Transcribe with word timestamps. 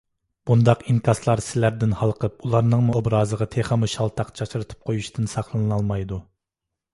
بۇنداق 0.49 0.79
ئىنكاسلار 0.93 1.41
سىلەردىن 1.47 1.93
ھالقىپ 1.99 2.47
ئۇلارنىڭمۇ 2.47 2.95
ئوبرازىغا 3.01 3.49
تېخىمۇ 3.57 3.91
شالتاق 3.97 4.33
چاچرىتىپ 4.41 4.89
قويۇشتىن 4.89 5.31
ساقلىنالمايدۇ. 5.37 6.21